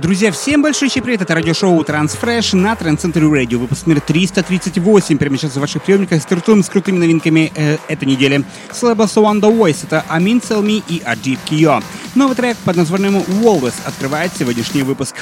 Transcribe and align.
Друзья, 0.00 0.32
всем 0.32 0.62
большой 0.62 0.88
привет! 0.90 1.20
Это 1.20 1.34
радиошоу 1.34 1.82
Transfresh 1.82 2.56
на 2.56 2.72
Trendcenter 2.72 3.20
Radio. 3.30 3.58
Выпуск 3.58 3.86
номер 3.86 4.00
338. 4.00 5.18
Прямо 5.18 5.36
сейчас 5.36 5.52
в 5.52 5.60
ваших 5.60 5.82
приемниках 5.82 6.22
стартуем 6.22 6.62
с 6.62 6.70
крутыми 6.70 6.96
новинками 6.96 7.52
э, 7.54 7.76
этой 7.86 8.06
недели. 8.08 8.42
С 8.72 8.82
лейбла 8.82 9.04
So 9.04 9.24
On 9.24 9.42
The 9.42 9.54
Voice 9.54 9.84
это 9.84 10.02
Amin 10.08 10.42
Selmi 10.42 10.82
и 10.88 11.02
Ajib 11.04 11.38
Kiyo. 11.46 11.84
Новый 12.14 12.34
трек 12.34 12.56
под 12.64 12.76
названием 12.76 13.18
Walrus 13.42 13.74
открывает 13.84 14.32
сегодняшний 14.34 14.84
выпуск. 14.84 15.16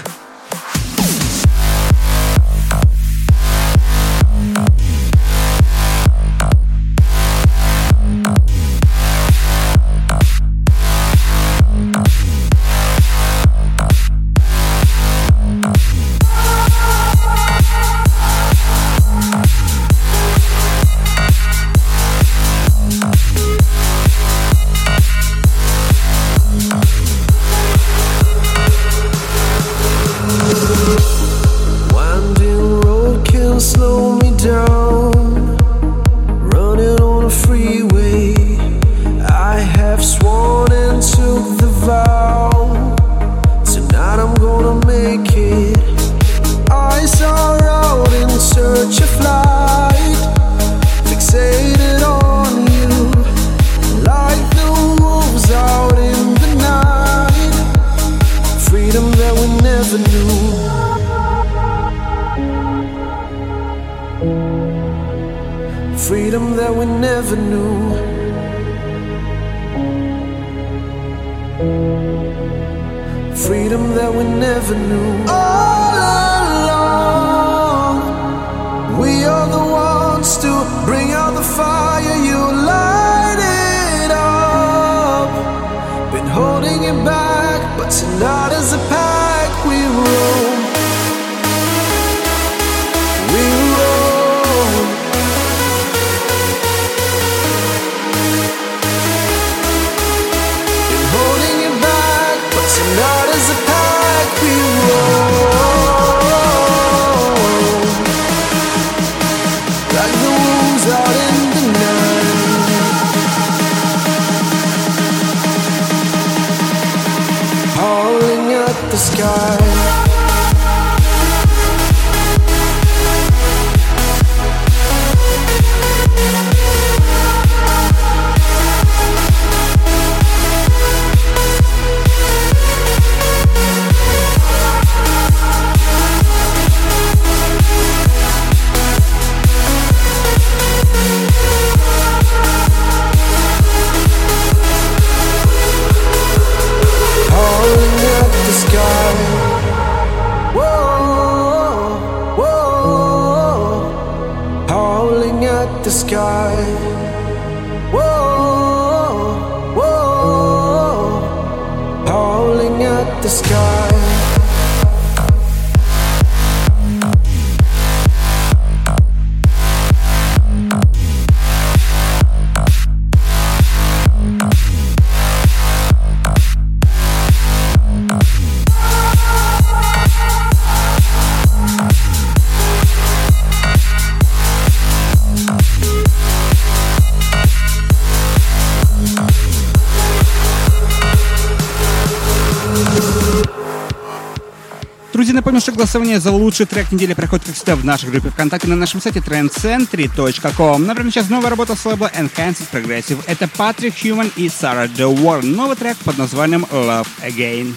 Голосование 195.78 196.18
за 196.18 196.32
лучший 196.32 196.66
трек 196.66 196.90
недели 196.90 197.14
проходит, 197.14 197.46
как 197.46 197.54
всегда, 197.54 197.76
в 197.76 197.84
нашей 197.84 198.10
группе 198.10 198.30
ВКонтакте 198.30 198.66
на 198.66 198.74
нашем 198.74 199.00
сайте 199.00 199.20
trendcentry.com. 199.20 200.84
Например, 200.84 201.12
сейчас 201.12 201.30
новая 201.30 201.50
работа 201.50 201.76
с 201.76 201.86
лейбла 201.86 202.10
Enhanced 202.12 202.68
Progressive. 202.72 203.22
Это 203.26 203.46
Патрик 203.46 203.94
Human 203.94 204.32
и 204.34 204.48
Сара 204.48 204.88
Де 204.88 205.06
Уоррен. 205.06 205.52
Новый 205.52 205.76
трек 205.76 205.96
под 205.98 206.18
названием 206.18 206.66
Love 206.72 207.06
Again. 207.22 207.74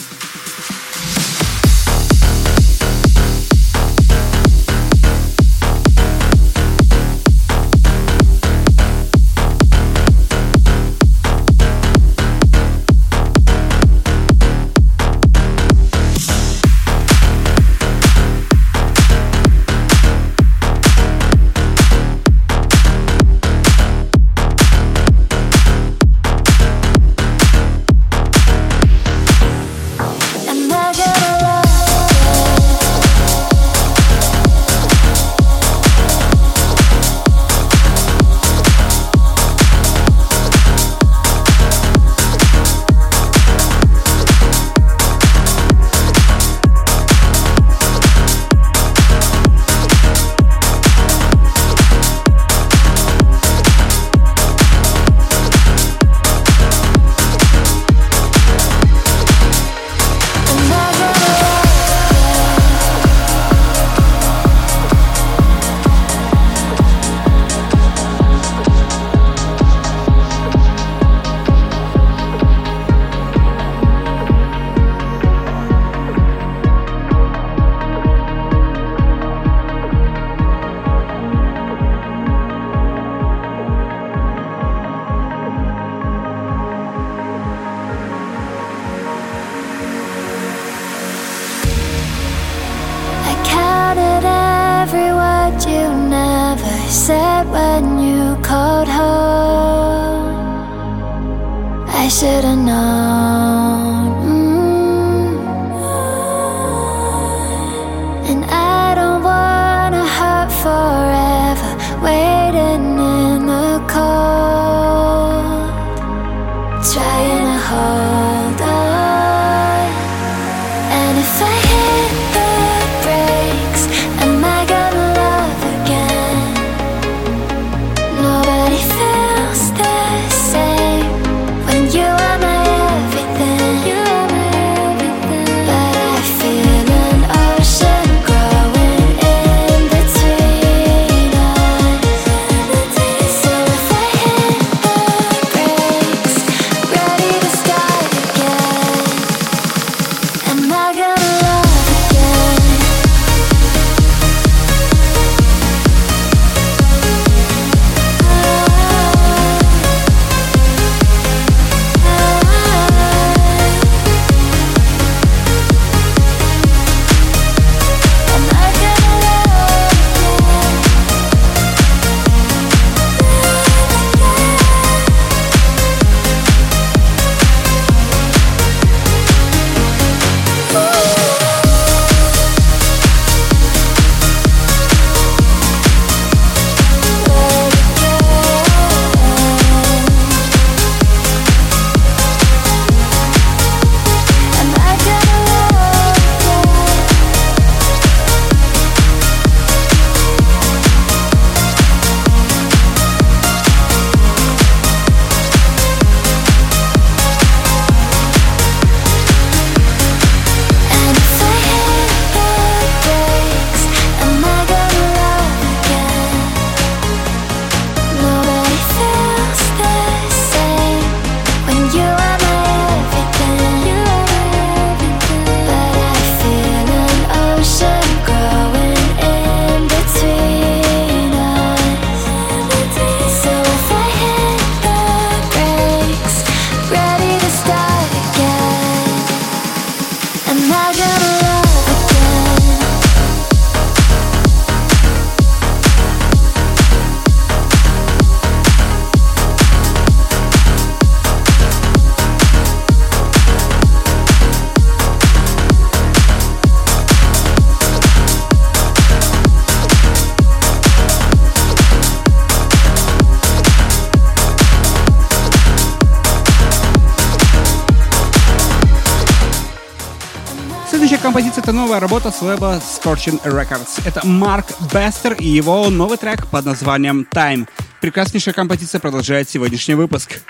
композиция— 271.33 271.61
это 271.63 271.71
новая 271.71 272.01
работа 272.01 272.29
с 272.29 272.41
лейбла 272.41 272.81
Scorching 272.81 273.41
Records. 273.43 274.01
Это 274.05 274.27
Марк 274.27 274.65
Бестер 274.93 275.31
и 275.35 275.47
его 275.47 275.89
новый 275.89 276.17
трек 276.17 276.45
под 276.47 276.65
названием 276.65 277.25
«Time». 277.31 277.69
Прекраснейшая 278.01 278.53
композиция 278.53 278.99
продолжает 278.99 279.49
сегодняшний 279.49 279.95
выпуск. 279.95 280.41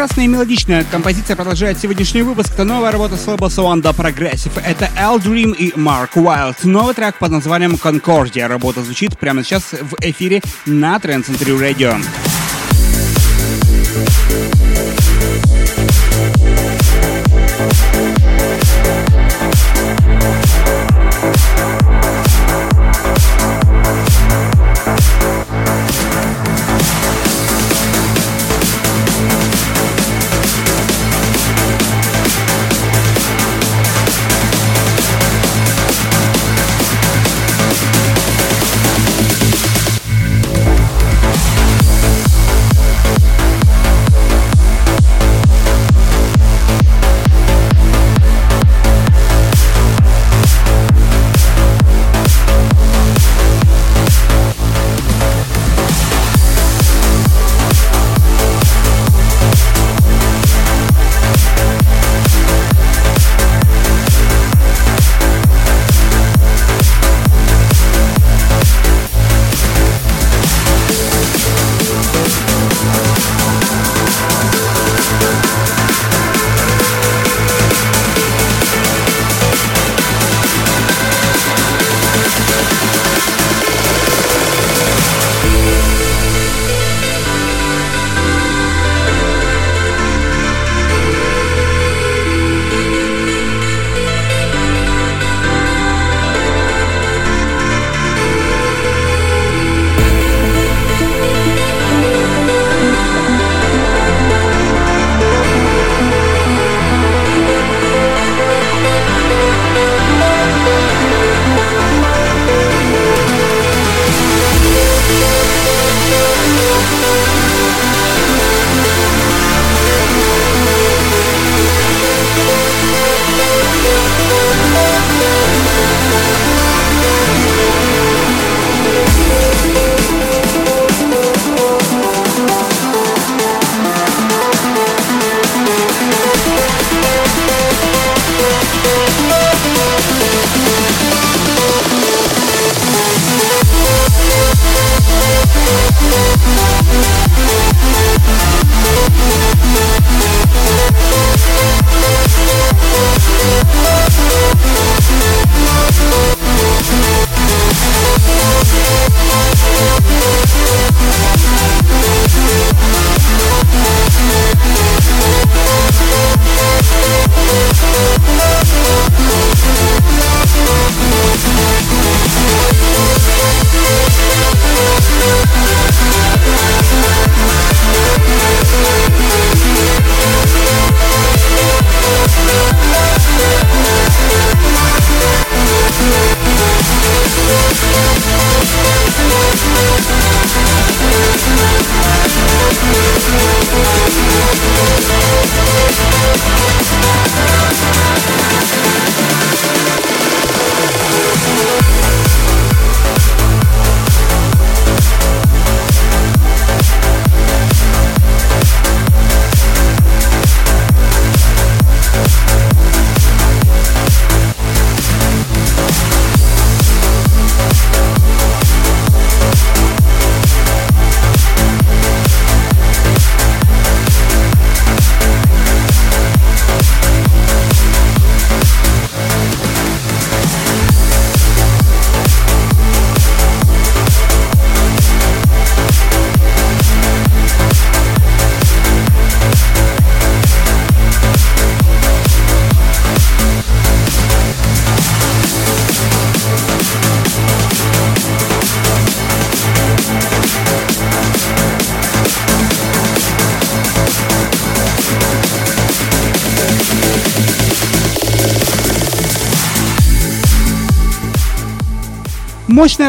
Прекрасная 0.00 0.24
и 0.24 0.28
мелодичная 0.28 0.84
композиция 0.90 1.36
продолжает 1.36 1.78
сегодняшний 1.78 2.22
выпуск. 2.22 2.54
Это 2.54 2.64
новая 2.64 2.90
работа 2.90 3.18
с 3.18 3.26
лейбла 3.26 3.48
Sowanda 3.48 3.94
Progressive. 3.94 4.58
Это 4.64 4.88
Al 4.96 5.18
Dream 5.20 5.54
и 5.54 5.72
Mark 5.72 6.12
Wild. 6.14 6.56
Новый 6.62 6.94
трек 6.94 7.18
под 7.18 7.32
названием 7.32 7.74
Concordia. 7.74 8.46
Работа 8.46 8.82
звучит 8.82 9.18
прямо 9.18 9.44
сейчас 9.44 9.72
в 9.72 9.96
эфире 10.00 10.40
на 10.64 10.96
Trend 10.96 11.26
Century 11.26 11.54
Radio. 11.54 12.02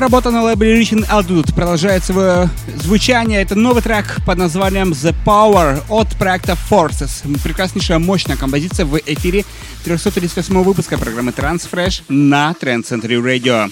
Работа 0.02 0.32
на 0.32 0.42
лейбле 0.42 0.82
Reaching 0.82 1.08
Altitude 1.08 1.54
продолжает 1.54 2.04
свое 2.04 2.50
звучание. 2.76 3.40
Это 3.40 3.54
новый 3.54 3.84
трек 3.84 4.18
под 4.26 4.40
названием 4.40 4.94
The 4.94 5.14
Power 5.24 5.84
от 5.90 6.08
проекта 6.18 6.58
Forces. 6.72 7.22
Прекраснейшая, 7.44 8.00
мощная 8.00 8.36
композиция 8.36 8.88
в 8.88 8.98
эфире 8.98 9.46
338 9.84 10.64
выпуска 10.64 10.98
программы 10.98 11.32
Transfresh 11.32 12.02
на 12.10 12.56
Trend 12.60 12.84
Century 12.90 13.22
Radio. 13.22 13.72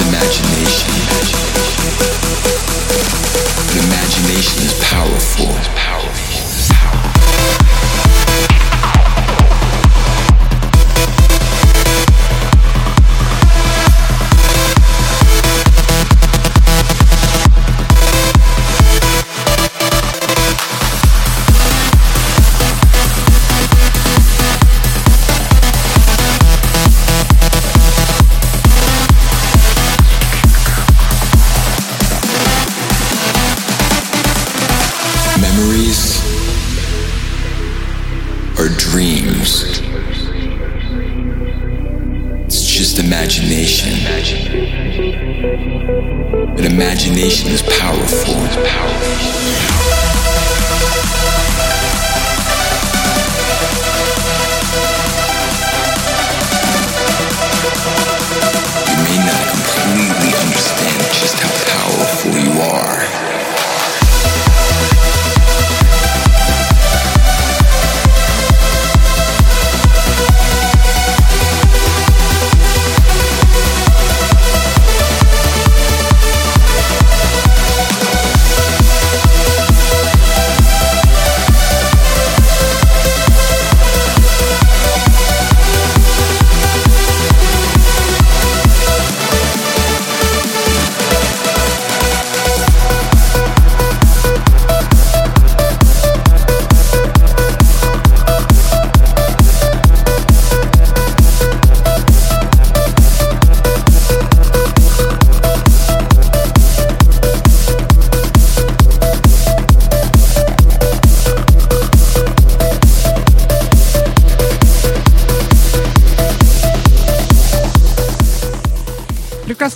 imagination. 0.00 1.43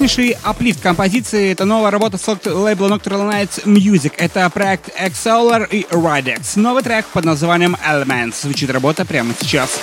Прекраснейший 0.09 0.37
аплифт 0.43 0.81
композиции. 0.81 1.53
Это 1.53 1.65
новая 1.65 1.91
работа 1.91 2.17
с 2.17 2.27
лейбла 2.47 2.89
Nocturnal 2.89 3.31
Nights 3.31 3.65
Music. 3.65 4.13
Это 4.17 4.49
проект 4.51 4.89
Exolar 4.99 5.69
и 5.71 5.87
Ridex. 5.91 6.59
Новый 6.59 6.83
трек 6.83 7.07
под 7.07 7.25
названием 7.25 7.77
Elements. 7.87 8.35
Звучит 8.41 8.71
работа 8.71 9.05
прямо 9.05 9.35
сейчас. 9.39 9.79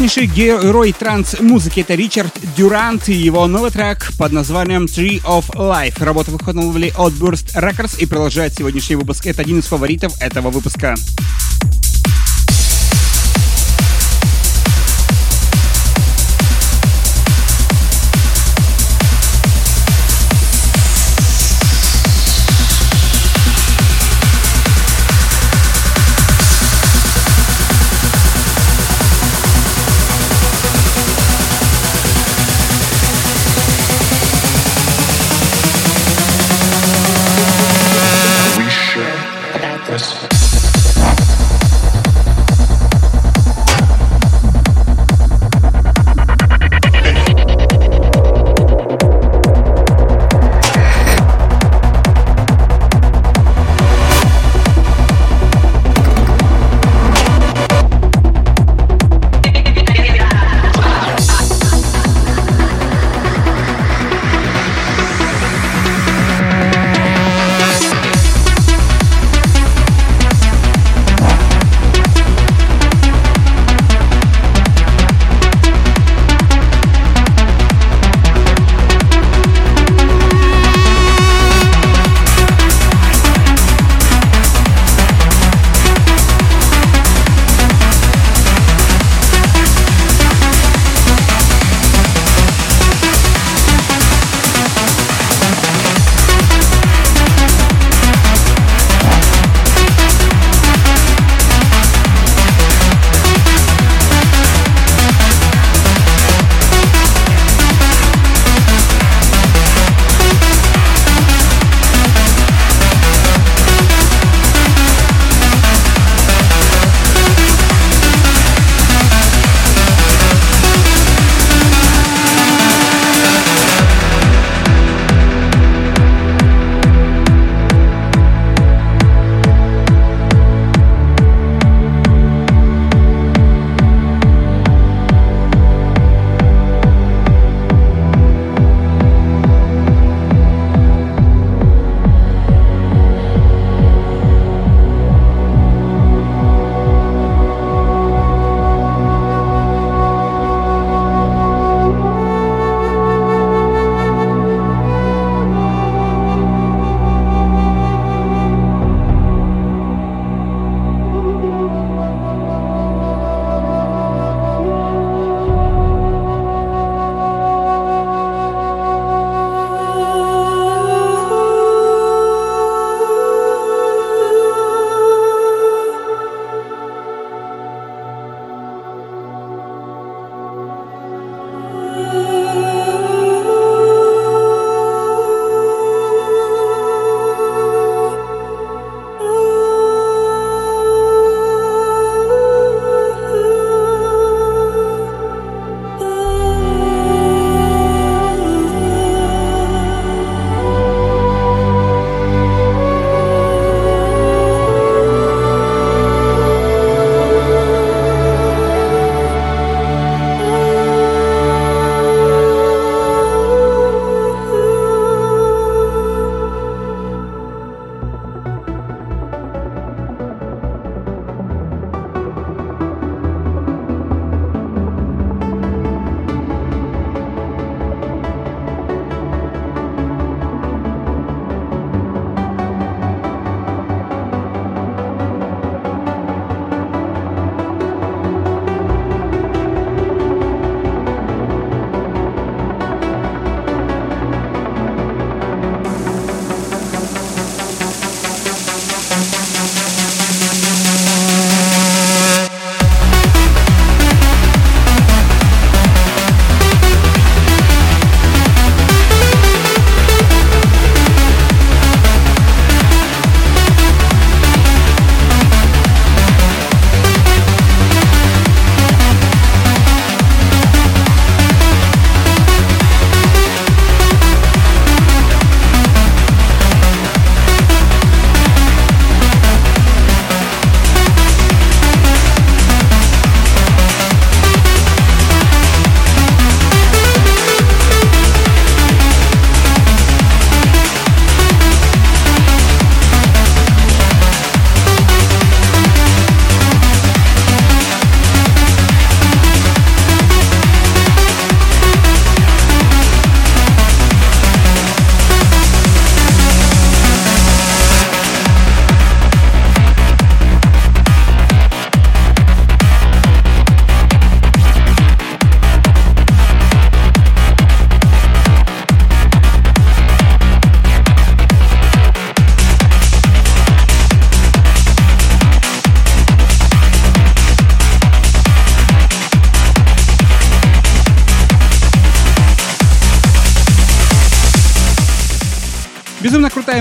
Прекраснейший 0.00 0.34
герой 0.34 0.94
транс-музыки— 0.98 1.80
это 1.80 1.94
Ричард 1.94 2.32
Дюрант 2.56 3.10
и 3.10 3.12
его 3.12 3.46
новый 3.46 3.70
трек 3.70 4.12
под 4.16 4.32
названием 4.32 4.86
Tree 4.86 5.22
of 5.24 5.44
Life. 5.50 6.02
Работа 6.02 6.30
выходила 6.30 6.70
от 6.96 7.12
Burst 7.12 7.54
Records 7.54 8.00
и 8.00 8.06
продолжает 8.06 8.54
сегодняшний 8.54 8.96
выпуск. 8.96 9.26
Это 9.26 9.42
один 9.42 9.58
из 9.58 9.66
фаворитов 9.66 10.14
этого 10.22 10.48
выпуска. 10.48 10.94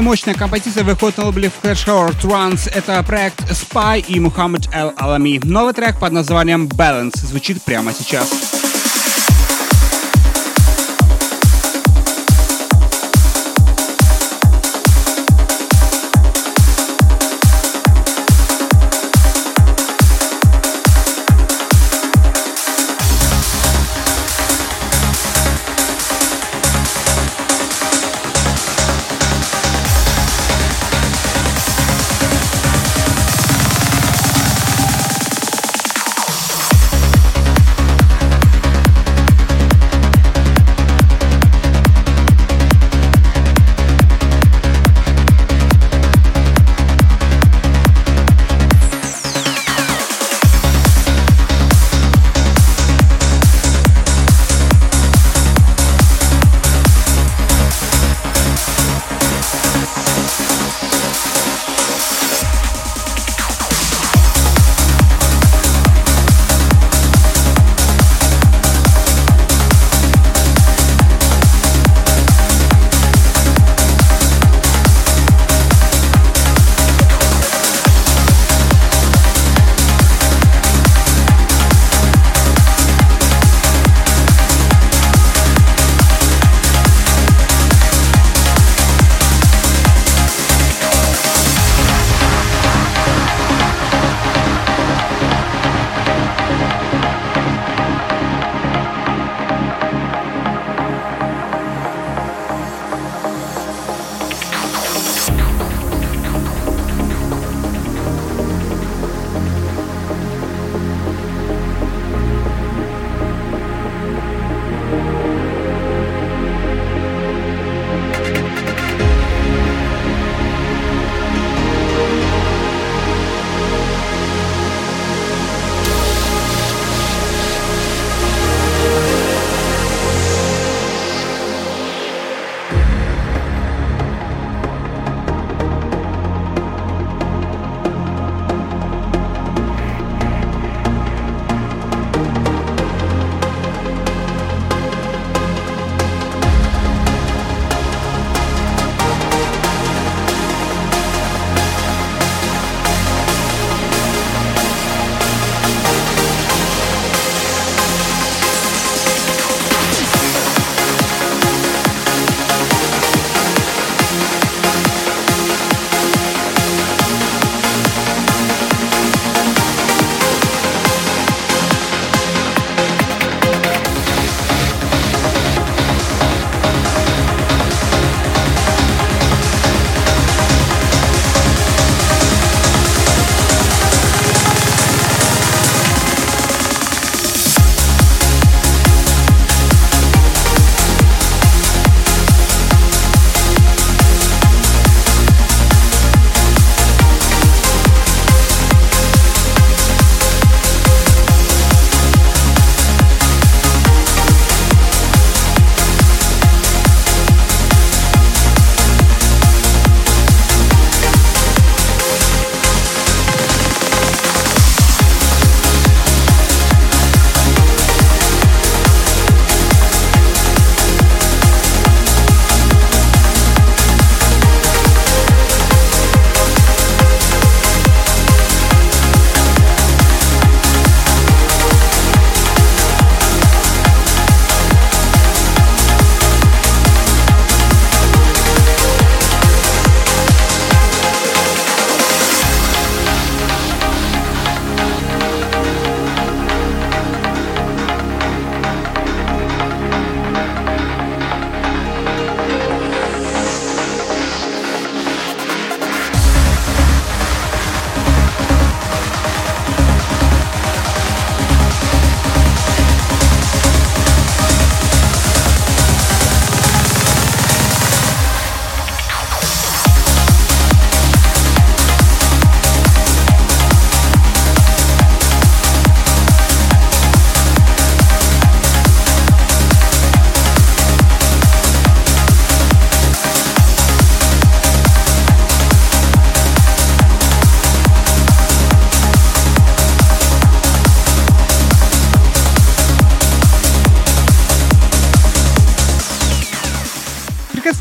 Мощная 0.09 0.33
композиция 0.33 0.83
выходит 0.83 1.19
на 1.19 1.25
лейбле 1.25 1.51
Flash 1.61 1.85
Horror 1.85 2.19
Trance. 2.19 2.67
Это 2.73 3.03
проект 3.03 3.41
Spy 3.51 4.03
и 4.07 4.19
Мухаммад 4.19 4.67
Эл 4.73 4.91
Алами. 4.97 5.39
Новый 5.43 5.75
трек 5.75 5.99
под 5.99 6.13
названием 6.13 6.65
Balance 6.65 7.17
звучит 7.17 7.61
прямо 7.61 7.93
сейчас. 7.93 8.48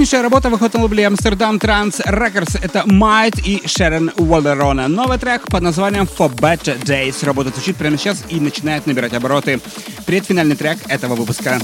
Прекраснейшая 0.08 0.30
работа 0.30 0.48
выходит 0.48 0.72
на 0.72 0.80
лейбле 0.80 1.04
Amsterdam 1.04 1.58
Trans 1.58 2.02
Records. 2.06 2.58
Это 2.62 2.82
Майт 2.86 3.38
и 3.46 3.60
Шерон 3.66 4.10
Уоллерона. 4.16 4.88
Новый 4.88 5.18
трек 5.18 5.46
под 5.48 5.60
названием 5.62 6.04
For 6.04 6.34
Better 6.34 6.82
Days. 6.82 7.22
Работа 7.26 7.50
звучит 7.50 7.76
прямо 7.76 7.98
сейчас 7.98 8.24
и 8.30 8.40
начинает 8.40 8.86
набирать 8.86 9.12
обороты. 9.12 9.60
Предфинальный 10.06 10.56
трек 10.56 10.78
этого 10.88 11.14
выпуска. 11.14 11.60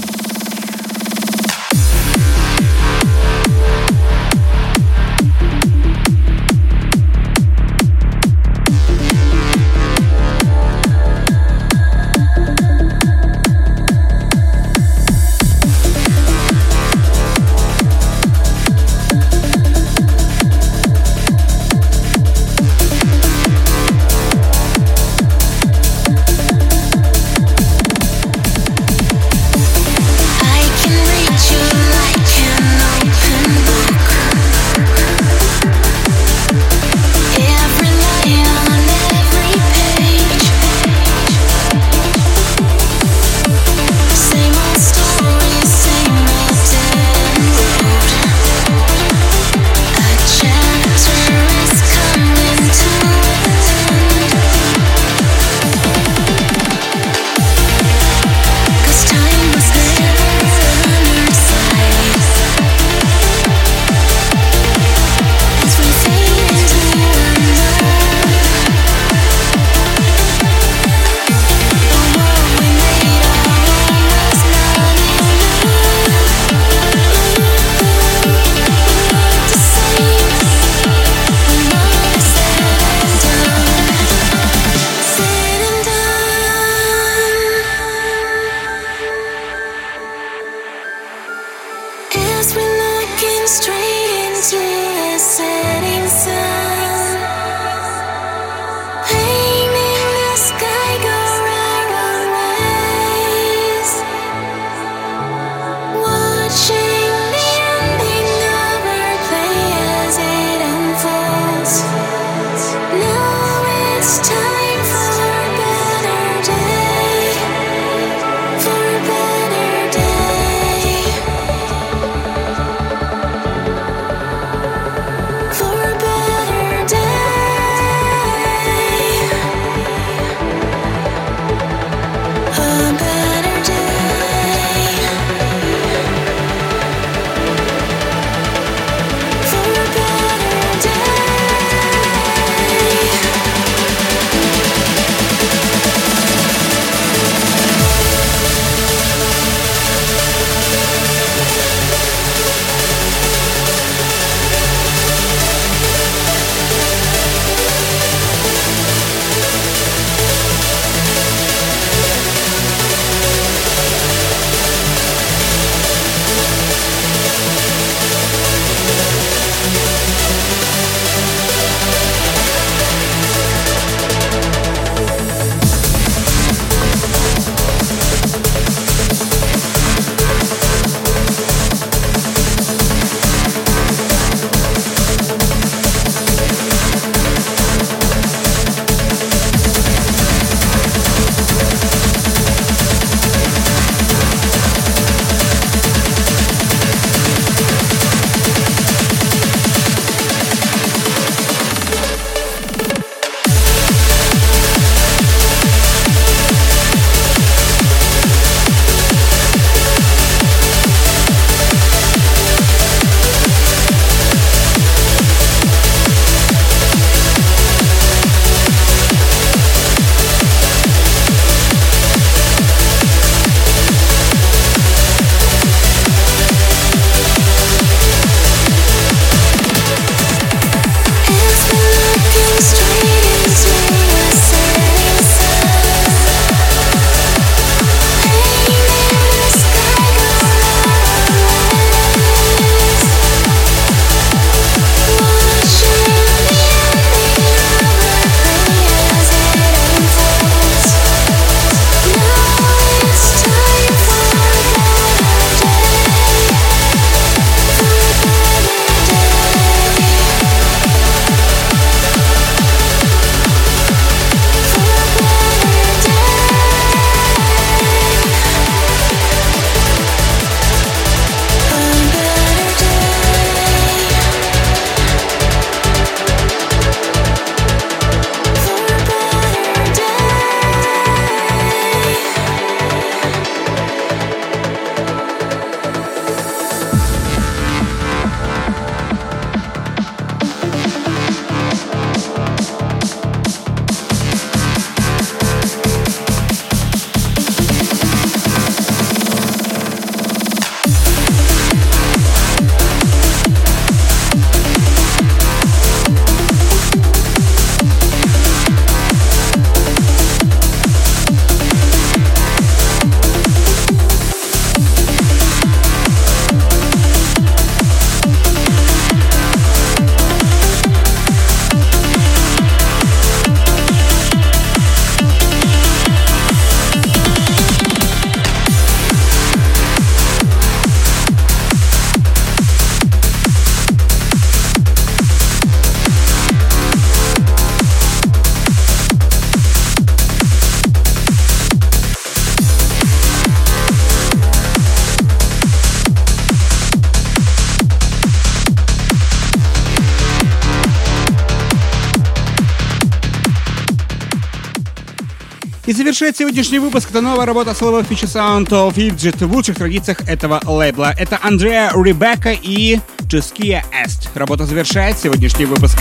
И 355.85 355.93
завершает 355.93 356.35
сегодняшний 356.35 356.79
выпуск 356.79 357.11
это 357.11 357.21
новая 357.21 357.45
работа 357.45 357.75
слова 357.75 358.01
Future 358.01 358.25
Sound 358.25 358.69
of 358.69 358.95
Egypt 358.95 359.45
в 359.45 359.53
лучших 359.53 359.77
традициях 359.77 360.27
этого 360.27 360.59
лейбла. 360.65 361.13
Это 361.15 361.37
Андреа 361.43 361.91
Ребекка 361.93 362.57
и 362.59 362.99
Ческия 363.29 363.85
Эст. 363.93 364.29
Работа 364.33 364.65
завершает 364.65 365.19
сегодняшний 365.19 365.65
выпуск. 365.65 365.99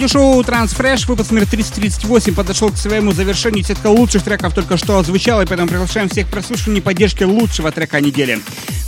Радиошоу 0.00 0.40
Transfresh, 0.40 1.06
выпуск 1.08 1.30
номер 1.30 1.46
338 1.46 2.34
подошел 2.34 2.70
к 2.70 2.78
своему 2.78 3.12
завершению. 3.12 3.62
Сетка 3.62 3.88
лучших 3.88 4.22
треков 4.22 4.54
только 4.54 4.78
что 4.78 4.98
озвучала, 4.98 5.42
и 5.42 5.46
поэтому 5.46 5.68
приглашаем 5.68 6.08
всех 6.08 6.26
к 6.26 6.30
прослушиванию 6.30 6.82
поддержки 6.82 7.22
лучшего 7.22 7.70
трека 7.70 8.00
недели. 8.00 8.40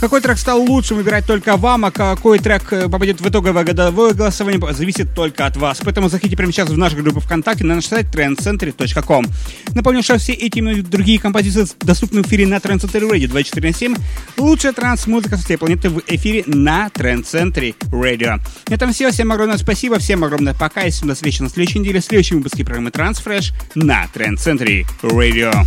Какой 0.03 0.19
трек 0.19 0.37
стал 0.37 0.61
лучшим, 0.61 0.97
выбирать 0.97 1.25
только 1.25 1.55
вам, 1.55 1.85
а 1.85 1.91
какой 1.91 2.37
трек 2.37 2.73
э, 2.73 2.89
попадет 2.89 3.21
в 3.21 3.29
итоговое 3.29 3.63
годовое 3.63 4.13
голосование, 4.13 4.59
зависит 4.73 5.15
только 5.15 5.45
от 5.45 5.55
вас. 5.55 5.79
Поэтому 5.81 6.09
заходите 6.09 6.35
прямо 6.35 6.51
сейчас 6.51 6.67
в 6.67 6.77
нашу 6.77 6.97
группу 6.97 7.21
ВКонтакте 7.21 7.63
на 7.63 7.75
наш 7.75 7.85
сайт 7.85 8.07
trendcentry.com. 8.13 9.25
Напомню, 9.73 10.03
что 10.03 10.17
все 10.17 10.33
эти 10.33 10.59
и 10.59 10.81
другие 10.81 11.19
композиции 11.19 11.73
доступны 11.79 12.21
в 12.21 12.27
эфире 12.27 12.45
на 12.47 12.57
Trend 12.57 12.81
Center 12.81 13.09
Radio 13.09 13.29
24 13.29 13.69
на 13.69 13.73
7. 13.73 13.95
Лучшая 14.39 14.73
транс-музыка 14.73 15.37
со 15.37 15.45
всей 15.45 15.57
планеты 15.57 15.89
в 15.89 16.01
эфире 16.05 16.43
на 16.47 16.87
Trend 16.87 17.23
Center 17.23 17.73
Radio. 17.89 18.41
На 18.67 18.73
этом 18.73 18.91
все. 18.91 19.09
Всем 19.09 19.31
огромное 19.31 19.57
спасибо, 19.57 19.99
всем 19.99 20.25
огромное 20.25 20.53
пока. 20.53 20.81
И 20.81 20.91
до 21.01 21.15
встречи 21.15 21.41
на 21.41 21.47
следующей 21.47 21.79
неделе 21.79 22.01
в 22.01 22.03
следующем 22.03 22.39
выпуске 22.39 22.65
программы 22.65 22.89
Transfresh 22.89 23.53
на 23.75 24.03
Trend 24.13 24.35
Center 24.35 24.85
Radio. 25.01 25.65